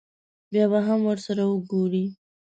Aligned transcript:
بیا 0.51 0.65
به 0.71 0.79
هم 0.87 0.99
ورسره 1.09 1.43
وګوري. 1.47 2.05